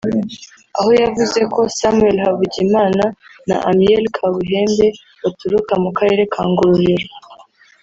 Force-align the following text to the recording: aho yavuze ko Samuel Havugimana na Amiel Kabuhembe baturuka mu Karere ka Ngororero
aho 0.79 0.91
yavuze 1.01 1.39
ko 1.53 1.61
Samuel 1.77 2.17
Havugimana 2.25 3.03
na 3.47 3.57
Amiel 3.69 4.03
Kabuhembe 4.15 4.87
baturuka 5.23 5.73
mu 5.83 5.89
Karere 5.97 6.23
ka 6.33 6.41
Ngororero 6.49 7.13